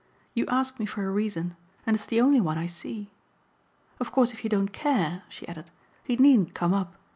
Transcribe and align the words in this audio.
"You 0.33 0.47
ask 0.47 0.79
me 0.79 0.87
for 0.87 1.05
a 1.05 1.11
reason, 1.11 1.55
and 1.85 1.95
it's 1.95 2.07
the 2.07 2.19
only 2.21 2.41
one 2.41 2.57
I 2.57 2.65
see. 2.65 3.11
Of 3.99 4.11
course 4.11 4.33
if 4.33 4.43
you 4.43 4.49
don't 4.49 4.73
care," 4.73 5.21
she 5.29 5.47
added, 5.47 5.69
"he 6.03 6.15
needn't 6.15 6.55
come 6.55 6.73
up. 6.73 6.95